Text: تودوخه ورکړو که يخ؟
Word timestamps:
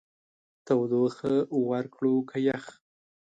تودوخه 0.65 1.33
ورکړو 1.69 2.15
که 2.29 2.37
يخ؟ 2.47 2.65